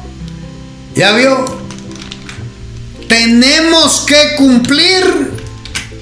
[0.96, 1.46] ¿Ya vio?
[3.08, 5.32] Tenemos que cumplir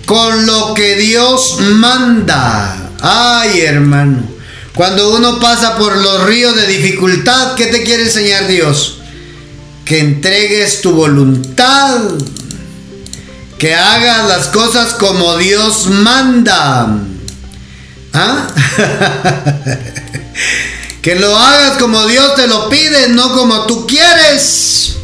[0.05, 2.91] con lo que Dios manda.
[3.01, 4.23] Ay, hermano.
[4.75, 8.99] Cuando uno pasa por los ríos de dificultad, ¿qué te quiere enseñar Dios?
[9.85, 11.99] Que entregues tu voluntad
[13.63, 16.97] que hagas las cosas como Dios manda.
[18.11, 18.47] ¿Ah?
[21.03, 24.95] que lo hagas como Dios te lo pide, no como tú quieres.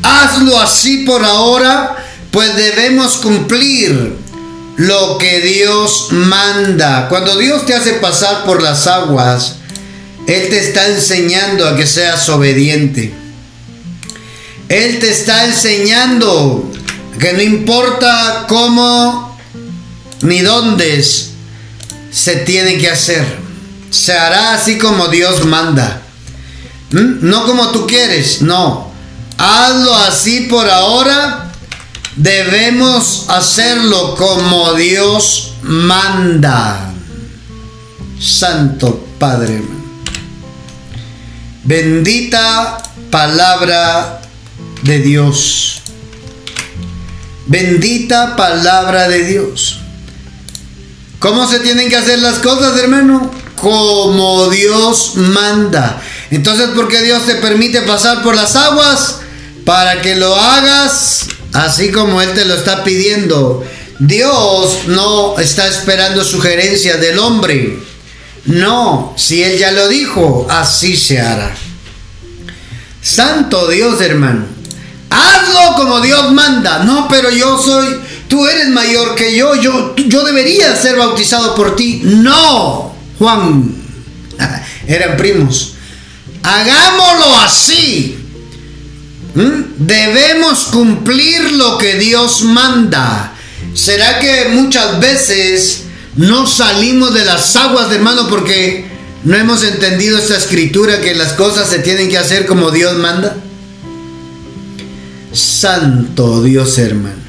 [0.00, 1.96] Hazlo así por ahora,
[2.30, 4.16] pues debemos cumplir
[4.76, 7.08] lo que Dios manda.
[7.08, 9.56] Cuando Dios te hace pasar por las aguas,
[10.28, 13.12] Él te está enseñando a que seas obediente.
[14.68, 16.70] Él te está enseñando
[17.18, 19.36] que no importa cómo
[20.20, 21.04] ni dónde
[22.12, 23.44] se tiene que hacer.
[23.94, 26.02] Se hará así como Dios manda.
[26.90, 27.28] ¿Mm?
[27.28, 28.90] No como tú quieres, no.
[29.38, 31.52] Hazlo así por ahora.
[32.16, 36.92] Debemos hacerlo como Dios manda.
[38.20, 39.62] Santo Padre.
[41.62, 42.78] Bendita
[43.12, 44.22] palabra
[44.82, 45.82] de Dios.
[47.46, 49.78] Bendita palabra de Dios.
[51.20, 53.43] ¿Cómo se tienen que hacer las cosas, hermano?
[53.60, 56.00] Como Dios manda.
[56.30, 59.20] Entonces, ¿por qué Dios te permite pasar por las aguas?
[59.64, 63.64] Para que lo hagas así como Él te lo está pidiendo.
[63.98, 67.78] Dios no está esperando sugerencias del hombre.
[68.46, 71.54] No, si Él ya lo dijo, así se hará.
[73.00, 74.46] Santo Dios, hermano.
[75.10, 76.80] Hazlo como Dios manda.
[76.80, 81.76] No, pero yo soy, tú eres mayor que yo, yo, yo debería ser bautizado por
[81.76, 82.00] ti.
[82.02, 83.74] No, Juan.
[84.86, 85.74] Eran primos.
[86.42, 88.18] Hagámoslo así.
[89.34, 89.86] ¿Mm?
[89.86, 93.32] Debemos cumplir lo que Dios manda.
[93.74, 95.84] ¿Será que muchas veces
[96.16, 98.84] no salimos de las aguas, hermano, porque
[99.24, 103.36] no hemos entendido esta escritura que las cosas se tienen que hacer como Dios manda?
[105.32, 107.24] Santo Dios hermano.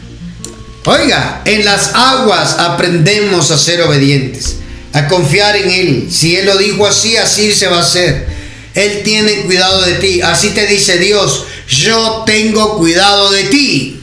[0.86, 4.58] Oiga, en las aguas aprendemos a ser obedientes,
[4.96, 6.08] a confiar en Él.
[6.12, 8.26] Si Él lo dijo así, así se va a hacer.
[8.74, 10.22] Él tiene cuidado de ti.
[10.22, 14.00] Así te dice Dios, yo tengo cuidado de ti.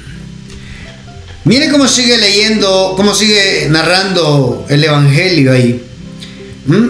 [1.45, 5.82] Mire cómo sigue leyendo, cómo sigue narrando el Evangelio ahí.
[6.66, 6.88] ¿Mm?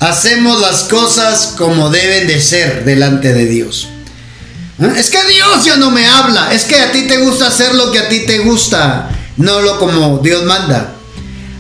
[0.03, 3.89] hacemos las cosas como deben de ser delante de Dios.
[4.81, 4.93] ¿Eh?
[4.97, 6.53] Es que Dios ya no me habla.
[6.53, 9.79] Es que a ti te gusta hacer lo que a ti te gusta, no lo
[9.79, 10.95] como Dios manda.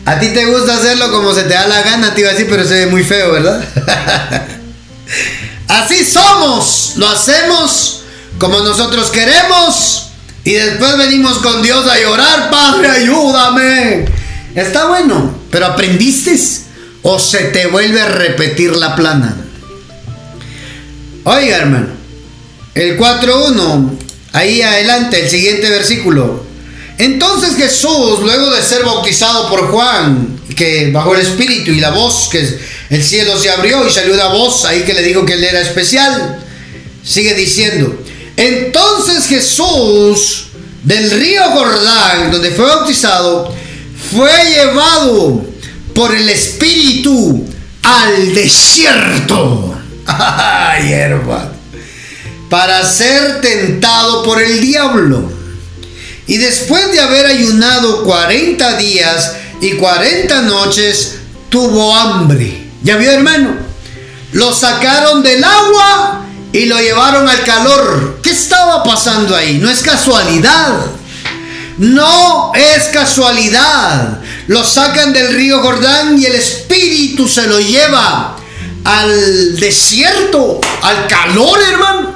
[0.04, 2.48] A ti te gusta hacerlo como se te da la gana, te iba a decir,
[2.50, 3.62] pero se ve muy feo, ¿verdad?
[5.68, 8.02] Así somos, lo hacemos
[8.38, 10.08] como nosotros queremos
[10.42, 14.04] y después venimos con Dios a llorar, Padre, ayúdame.
[14.56, 16.36] Está bueno, pero ¿aprendiste?
[17.02, 19.36] ¿O se te vuelve a repetir la plana?
[21.24, 21.88] Oiga, hermano,
[22.74, 23.90] el 4.1,
[24.32, 26.44] ahí adelante, el siguiente versículo.
[26.98, 32.28] Entonces Jesús, luego de ser bautizado por Juan, que bajo el Espíritu y la voz,
[32.30, 32.58] que
[32.90, 35.60] el cielo se abrió y salió una voz ahí que le dijo que él era
[35.60, 36.38] especial,
[37.04, 37.96] sigue diciendo,
[38.36, 40.46] entonces Jesús
[40.84, 43.52] del río Jordán, donde fue bautizado,
[44.10, 45.51] fue llevado
[45.94, 47.46] por el Espíritu
[47.82, 49.74] al desierto.
[50.06, 50.94] Ay,
[52.48, 55.30] Para ser tentado por el diablo.
[56.26, 61.16] Y después de haber ayunado 40 días y 40 noches,
[61.48, 62.68] tuvo hambre.
[62.82, 63.56] ¿Ya vio, hermano?
[64.32, 68.20] Lo sacaron del agua y lo llevaron al calor.
[68.22, 69.58] ¿Qué estaba pasando ahí?
[69.58, 70.86] No es casualidad.
[71.78, 74.20] No es casualidad.
[74.52, 78.36] Lo sacan del río Jordán y el espíritu se lo lleva
[78.84, 82.14] al desierto, al calor, hermano.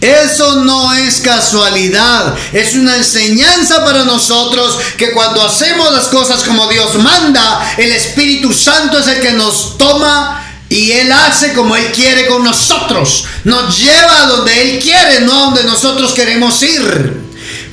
[0.00, 6.68] Eso no es casualidad, es una enseñanza para nosotros que cuando hacemos las cosas como
[6.68, 11.90] Dios manda, el Espíritu Santo es el que nos toma y Él hace como Él
[11.90, 13.24] quiere con nosotros.
[13.42, 17.23] Nos lleva a donde Él quiere, no a donde nosotros queremos ir.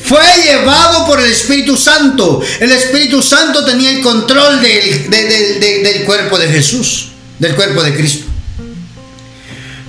[0.03, 2.41] Fue llevado por el Espíritu Santo.
[2.59, 7.09] El Espíritu Santo tenía el control del, cuerpo de Jesús.
[7.39, 8.25] del cuerpo de Cristo.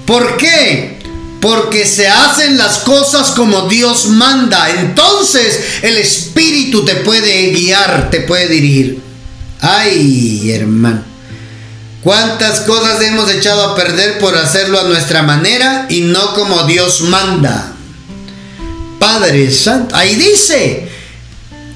[0.07, 0.99] ¿Por qué?
[1.41, 4.71] Porque se hacen las cosas como Dios manda.
[4.71, 9.01] Entonces el Espíritu te puede guiar, te puede dirigir.
[9.61, 11.05] Ay, hermano.
[12.03, 17.03] ¿Cuántas cosas hemos echado a perder por hacerlo a nuestra manera y no como Dios
[17.03, 17.72] manda?
[19.03, 20.87] Padre Santo, ahí dice,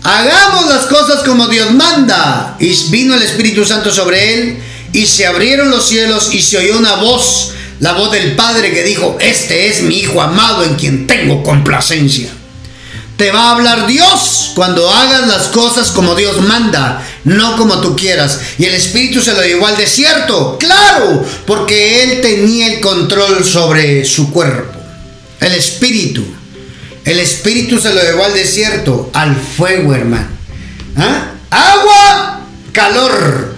[0.04, 2.56] hagamos las cosas como Dios manda.
[2.60, 4.58] Y vino el Espíritu Santo sobre él
[4.92, 7.50] y se abrieron los cielos y se oyó una voz,
[7.80, 12.28] la voz del Padre que dijo, este es mi Hijo amado en quien tengo complacencia.
[13.16, 17.96] Te va a hablar Dios cuando hagas las cosas como Dios manda, no como tú
[17.96, 18.38] quieras.
[18.56, 24.04] Y el Espíritu se lo llevó al desierto, claro, porque Él tenía el control sobre
[24.04, 24.78] su cuerpo.
[25.40, 26.35] El Espíritu.
[27.06, 30.28] El Espíritu se lo llevó al desierto, al fuego, hermano.
[30.96, 31.32] ¿Ah?
[31.50, 32.40] Agua,
[32.72, 33.56] calor.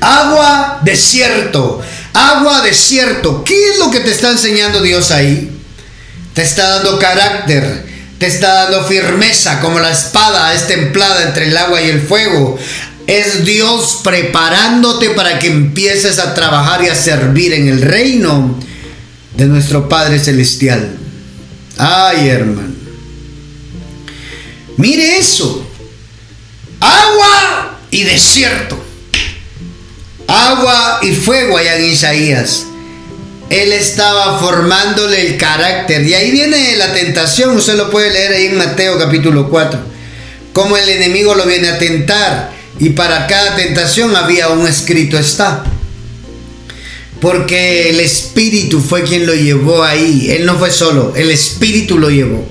[0.00, 1.80] Agua, desierto.
[2.12, 3.44] Agua, desierto.
[3.44, 5.52] ¿Qué es lo que te está enseñando Dios ahí?
[6.34, 7.86] Te está dando carácter
[8.18, 12.58] te está dando firmeza como la espada es templada entre el agua y el fuego.
[13.06, 18.58] Es Dios preparándote para que empieces a trabajar y a servir en el reino
[19.36, 20.96] de nuestro Padre Celestial.
[21.78, 22.74] Ay, hermano.
[24.76, 25.64] Mire eso.
[26.80, 28.78] Agua y desierto.
[30.26, 32.66] Agua y fuego allá en Isaías.
[33.48, 36.02] Él estaba formándole el carácter.
[36.04, 37.56] Y ahí viene la tentación.
[37.56, 39.80] Usted lo puede leer ahí en Mateo capítulo 4.
[40.52, 42.50] Cómo el enemigo lo viene a tentar.
[42.78, 45.64] Y para cada tentación había un escrito está.
[47.20, 50.30] Porque el Espíritu fue quien lo llevó ahí.
[50.30, 51.12] Él no fue solo.
[51.16, 52.46] El Espíritu lo llevó.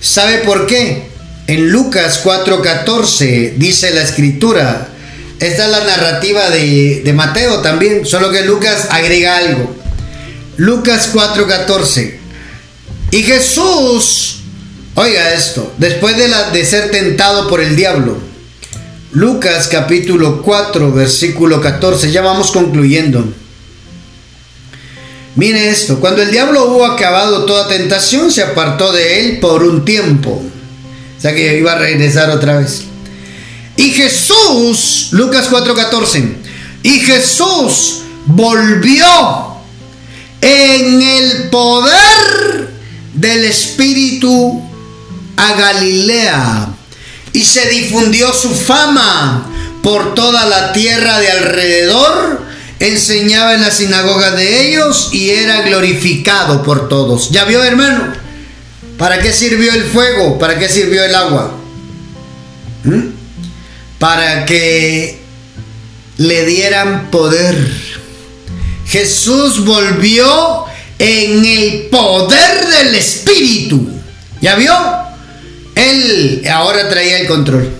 [0.00, 1.10] ¿Sabe por qué?
[1.46, 4.88] En Lucas 4:14 dice la escritura.
[5.40, 8.06] Esta es la narrativa de, Mateo también.
[8.06, 9.74] Solo que Lucas agrega algo.
[10.56, 12.18] Lucas 4:14.
[13.10, 14.42] Y Jesús,
[14.94, 18.18] oiga esto, después de, de ser tentado por el diablo,
[19.12, 23.24] Lucas capítulo 4, versículo 14, ya vamos concluyendo.
[25.36, 29.84] Mire esto, cuando el diablo hubo acabado toda tentación, se apartó de él por un
[29.84, 30.42] tiempo.
[31.16, 32.82] O sea que iba a regresar otra vez.
[33.76, 36.36] Y Jesús, Lucas 4:14,
[36.82, 39.56] y Jesús volvió
[40.40, 42.70] en el poder
[43.14, 44.62] del Espíritu
[45.36, 46.68] a Galilea
[47.32, 49.46] y se difundió su fama
[49.82, 52.42] por toda la tierra de alrededor,
[52.80, 57.30] enseñaba en la sinagoga de ellos y era glorificado por todos.
[57.30, 58.12] ¿Ya vio hermano?
[58.98, 60.38] ¿Para qué sirvió el fuego?
[60.38, 61.54] ¿Para qué sirvió el agua?
[62.84, 63.00] ¿Mm?
[63.98, 65.20] Para que
[66.16, 67.56] le dieran poder
[68.90, 70.64] Jesús volvió
[70.98, 73.88] en el poder del Espíritu.
[74.40, 74.74] ¿Ya vio?
[75.76, 77.70] Él ahora traía el control.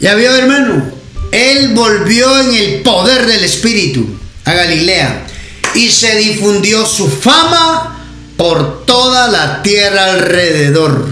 [0.00, 0.97] ¿Ya vio, hermano?
[1.32, 5.26] Él volvió en el poder del Espíritu a Galilea
[5.74, 7.98] y se difundió su fama
[8.36, 11.08] por toda la tierra alrededor.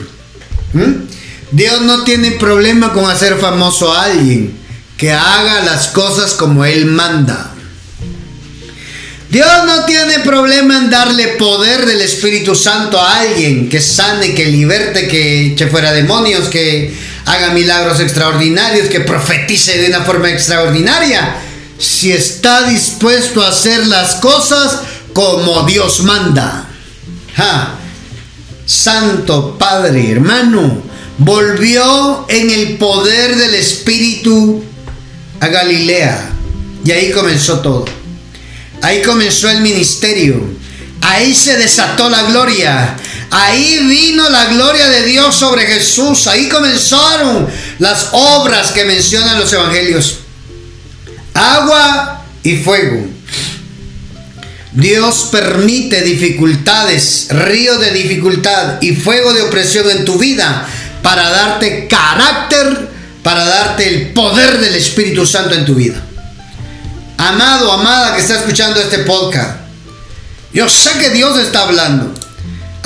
[0.72, 1.06] ¿Mm?
[1.50, 4.56] Dios no tiene problema con hacer famoso a alguien
[4.96, 7.52] que haga las cosas como Él manda.
[9.28, 14.46] Dios no tiene problema en darle poder del Espíritu Santo a alguien que sane, que
[14.46, 16.94] liberte, que eche fuera demonios, que
[17.26, 21.36] haga milagros extraordinarios, que profetice de una forma extraordinaria.
[21.78, 24.78] Si está dispuesto a hacer las cosas
[25.12, 26.66] como Dios manda.
[28.64, 30.82] Santo Padre, hermano,
[31.18, 34.64] volvió en el poder del Espíritu
[35.40, 36.30] a Galilea.
[36.84, 37.84] Y ahí comenzó todo.
[38.82, 40.40] Ahí comenzó el ministerio.
[41.00, 42.96] Ahí se desató la gloria.
[43.30, 46.26] Ahí vino la gloria de Dios sobre Jesús.
[46.26, 47.46] Ahí comenzaron
[47.78, 50.18] las obras que mencionan los evangelios.
[51.34, 53.16] Agua y fuego.
[54.72, 60.68] Dios permite dificultades, río de dificultad y fuego de opresión en tu vida
[61.02, 62.90] para darte carácter,
[63.22, 66.02] para darte el poder del Espíritu Santo en tu vida.
[67.16, 69.60] Amado, amada que está escuchando este podcast,
[70.52, 72.12] yo sé que Dios está hablando.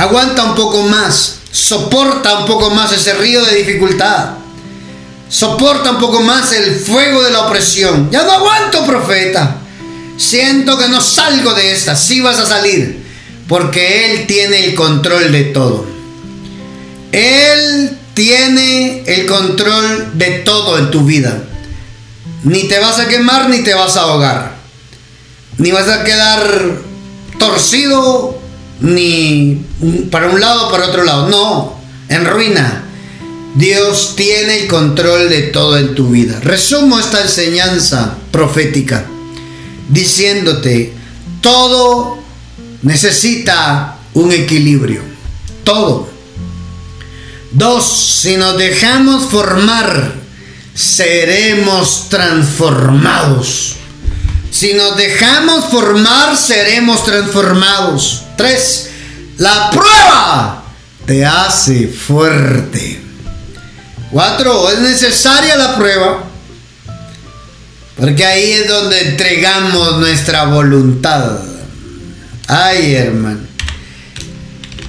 [0.00, 4.30] Aguanta un poco más, soporta un poco más ese río de dificultad.
[5.28, 8.10] Soporta un poco más el fuego de la opresión.
[8.10, 9.58] Ya no aguanto, profeta.
[10.16, 11.94] Siento que no salgo de esta.
[11.96, 13.04] Sí vas a salir.
[13.46, 15.84] Porque Él tiene el control de todo.
[17.12, 21.42] Él tiene el control de todo en tu vida.
[22.44, 24.56] Ni te vas a quemar ni te vas a ahogar.
[25.58, 26.80] ni vas a quedar
[27.38, 28.39] torcido,
[28.80, 29.62] ni
[30.10, 31.28] para un lado para otro lado.
[31.28, 32.84] No, en ruina.
[33.54, 36.38] Dios tiene el control de todo en tu vida.
[36.40, 39.04] Resumo esta enseñanza profética
[39.90, 40.92] diciéndote,
[41.40, 42.18] todo
[42.82, 45.02] necesita un equilibrio.
[45.64, 46.08] Todo.
[47.52, 47.84] Dos,
[48.22, 50.14] si nos dejamos formar,
[50.74, 53.74] seremos transformados.
[54.50, 58.22] Si nos dejamos formar, seremos transformados.
[58.40, 58.88] Tres,
[59.36, 60.64] la prueba
[61.04, 62.98] te hace fuerte.
[64.10, 66.24] Cuatro, es necesaria la prueba.
[67.98, 71.38] Porque ahí es donde entregamos nuestra voluntad.
[72.46, 73.40] Ay, hermano.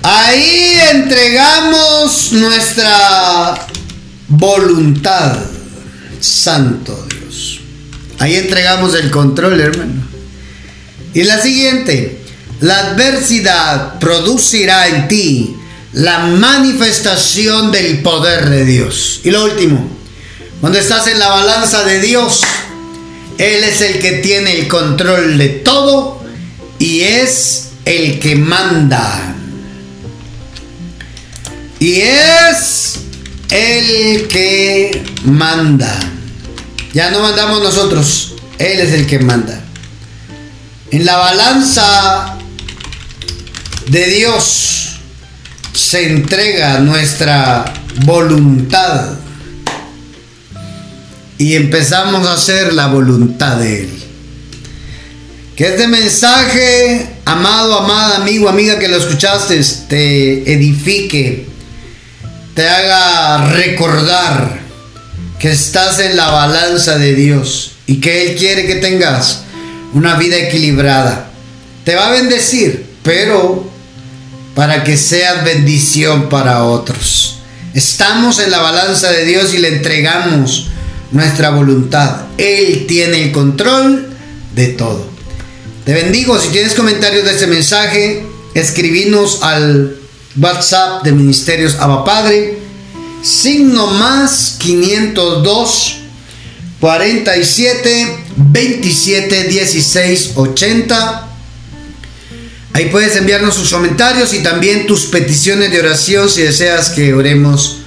[0.01, 3.67] Ahí entregamos nuestra
[4.29, 5.39] voluntad.
[6.21, 7.59] Santo Dios.
[8.19, 10.07] Ahí entregamos el control, hermano.
[11.13, 12.20] Y la siguiente.
[12.61, 15.57] La adversidad producirá en ti
[15.93, 19.21] la manifestación del poder de Dios.
[19.23, 19.89] Y lo último.
[20.59, 22.41] Cuando estás en la balanza de Dios,
[23.39, 26.23] Él es el que tiene el control de todo
[26.77, 29.35] y es el que manda.
[31.79, 32.99] Y es
[33.49, 35.99] el que manda.
[36.93, 39.63] Ya no mandamos nosotros, Él es el que manda.
[40.91, 42.37] En la balanza
[43.91, 44.99] de Dios
[45.73, 47.65] se entrega nuestra
[48.05, 49.15] voluntad
[51.37, 53.89] y empezamos a hacer la voluntad de Él.
[55.57, 61.47] Que este mensaje, amado, amada, amigo, amiga que lo escuchaste, te edifique,
[62.55, 64.61] te haga recordar
[65.37, 69.41] que estás en la balanza de Dios y que Él quiere que tengas
[69.91, 71.29] una vida equilibrada.
[71.83, 73.70] Te va a bendecir, pero
[74.55, 77.37] para que seas bendición para otros.
[77.73, 80.67] Estamos en la balanza de Dios y le entregamos
[81.11, 82.23] nuestra voluntad.
[82.37, 84.13] Él tiene el control
[84.55, 85.05] de todo.
[85.85, 86.39] Te bendigo.
[86.39, 89.95] Si tienes comentarios de este mensaje, escribinos al
[90.39, 92.59] WhatsApp de Ministerios Abba Padre.
[93.23, 95.97] Signo más 502
[96.79, 101.30] 47 27 16 80.
[102.73, 107.79] Ahí puedes enviarnos sus comentarios y también tus peticiones de oración si deseas que oremos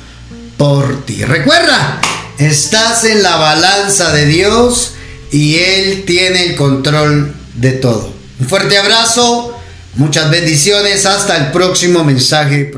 [0.58, 1.24] por ti.
[1.24, 2.00] Recuerda,
[2.38, 4.92] estás en la balanza de Dios
[5.30, 8.12] y Él tiene el control de todo.
[8.38, 9.58] Un fuerte abrazo,
[9.94, 12.70] muchas bendiciones, hasta el próximo mensaje.